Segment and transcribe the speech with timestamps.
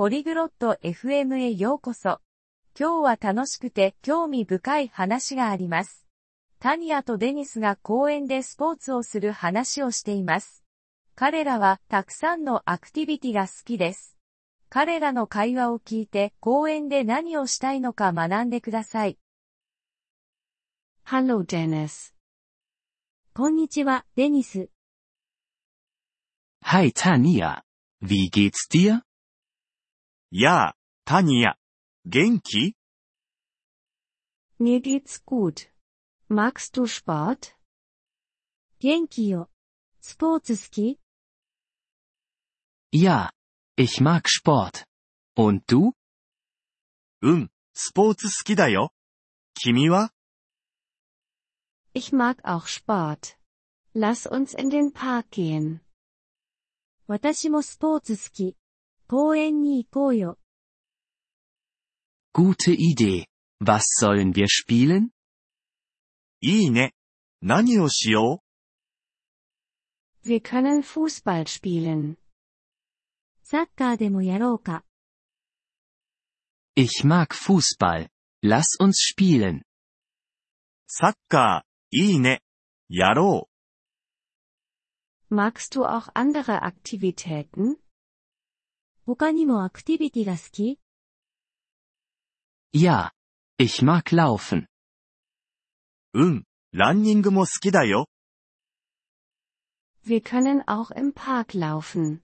[0.00, 2.22] ポリグロット FM へようこそ。
[2.74, 6.06] 今日は楽しくて興味深い話があります。
[6.58, 10.64] タニアとデニスが公園でスポーツをする話をしています。
[11.14, 14.16] 彼らはたくさんのアクティビティが好きです。
[14.70, 19.18] 彼らの会話を聞いて公園で何をしたいのか学んでください。
[21.04, 22.14] Hallo Dennis.
[23.34, 24.70] こんにちは、デニス。
[26.62, 27.60] Hi Tania.
[28.02, 29.02] Wie geht's dir?
[30.32, 30.74] Ja,
[31.04, 31.56] Tanja.
[32.04, 32.74] Genki?
[34.58, 35.66] Mir geht's gut.
[36.28, 37.56] Magst du Sport?
[38.78, 39.46] Genki yo.
[40.00, 41.00] Sportsuski?
[42.92, 43.32] Ja,
[43.76, 44.84] ich mag Sport.
[45.36, 45.94] Und du?
[47.22, 48.92] うん、スポーツ好きだよ。
[49.54, 50.12] 君は
[51.92, 53.36] Ich mag auch Sport.
[53.94, 55.80] Lass uns in den Park gehen.
[57.08, 58.59] 私もスポーツ好き。
[59.09, 60.37] 公園に行こうよ。
[62.33, 63.25] Gute Idee.
[63.63, 65.09] Was sollen wir spielen?
[66.41, 66.93] いいね。
[67.41, 68.41] 何をしよ
[70.25, 72.17] う Wir können Fußball spielen.
[73.43, 74.83] サッカーでもやろうか。
[76.75, 78.09] Ich mag Fußball.
[78.43, 79.61] Lass uns spielen.
[80.87, 82.41] サッカー、いいね。
[82.89, 85.33] やろう。
[85.33, 87.77] Magst du auch andere Aktivitäten?
[89.05, 90.79] 他にもアクティビティが好き
[92.73, 93.11] Ja,
[93.57, 94.67] ich mag laufen.
[96.13, 98.07] うん、ランニングも好きだよ。
[100.05, 102.21] Wir können auch im Park laufen.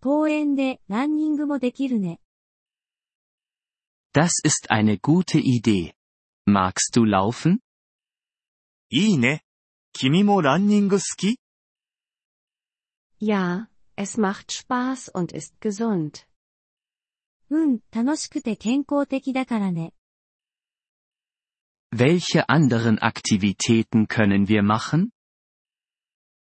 [0.00, 2.20] 公園でランニングもできるね。
[4.14, 5.92] Das ist eine gute Idee.
[6.46, 7.58] Magst du laufen?
[8.90, 9.42] いいね。
[9.92, 11.38] 君もランニング好き
[13.20, 16.26] Ja, es macht Spaß und ist gesund.
[17.50, 19.94] うん、楽しくて健康的だからね。
[21.90, 25.08] Welche anderen Aktivitäten können wir machen?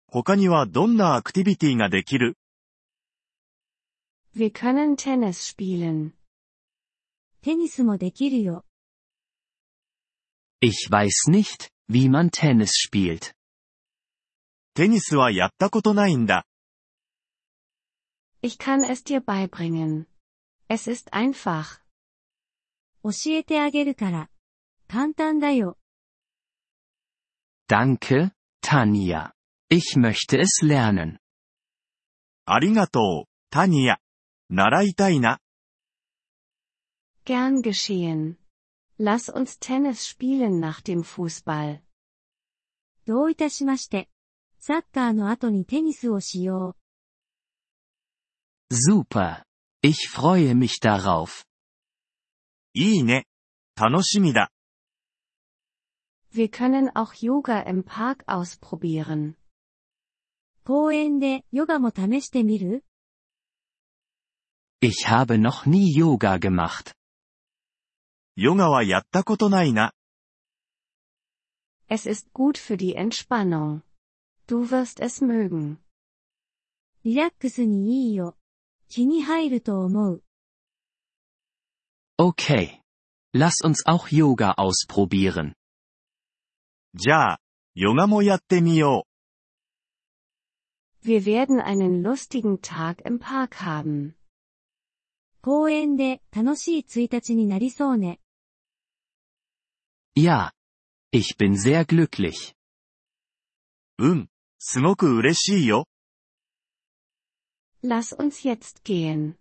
[0.07, 2.37] 他にはどんなアクティビティができる
[4.35, 6.11] Wir können Tennis spielen.
[7.41, 8.65] テニスもできるよ。
[10.59, 13.33] Ich weiß nicht, wie man Tennis spielt.
[14.75, 16.45] テニスはやったことないんだ。
[18.41, 20.07] Ich kann es dir beibringen.
[20.67, 21.81] Es ist einfach.
[23.03, 24.29] 教えてあげるから。
[24.87, 25.77] 簡単だよ。
[27.67, 29.33] Danke, Tanja.
[29.69, 31.19] Ich möchte es lernen.
[32.45, 33.99] ありがとう、タニア。
[34.49, 35.39] 習いたいな。
[37.25, 38.37] Gern geschehen.
[38.97, 41.81] Lass uns Tennis spielen nach dem Fußball.
[43.05, 44.09] どういたしまして。
[44.59, 46.80] サッカーの後にテニスをしよう。
[48.71, 49.43] Super.
[49.81, 51.45] Ich freue mich darauf.
[52.73, 53.25] いいね。
[53.75, 54.51] 楽しみだ。
[56.31, 59.35] Wir können auch Yoga im Park ausprobieren.
[60.63, 62.83] 公園でヨガも試してみる
[64.81, 66.93] Ich habe noch nie Yoga gemacht.
[68.35, 69.93] ヨガはやったことないな。
[71.89, 73.81] Es ist gut für die Entspannung.
[74.45, 75.77] Du wirst es mögen.
[77.03, 78.35] リラックスにいいよ。
[78.91, 80.23] 気に入ると思う。
[82.19, 82.81] Okay.
[83.33, 85.53] Lass uns auch Yoga ausprobieren.
[86.95, 87.39] じゃあ、
[87.75, 89.07] ヨガもやってみよう。
[91.07, 94.15] Wir werden einen lustigen Tag im Park haben.
[95.41, 98.19] 公園で楽しい1日になりそうね。
[100.15, 100.51] Ja.
[101.11, 102.55] Ich bin sehr glücklich.
[103.99, 104.29] うん、
[104.59, 105.85] すごく嬉しいよ。
[107.84, 109.36] Lass uns jetzt gehen.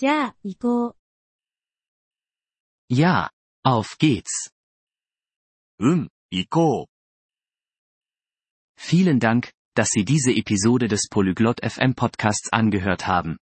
[0.00, 0.94] Ja, Igo.
[2.88, 3.28] Ja,
[3.62, 4.50] auf geht's.
[5.78, 6.88] Um, Iko.
[8.78, 13.36] Vielen Dank, dass Sie diese Episode des Polyglot FM Podcasts angehört haben.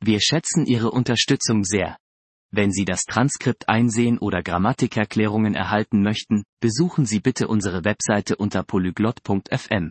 [0.00, 1.98] Wir schätzen Ihre Unterstützung sehr.
[2.50, 8.62] Wenn Sie das Transkript einsehen oder Grammatikerklärungen erhalten möchten, besuchen Sie bitte unsere Webseite unter
[8.62, 9.90] polyglot.fm.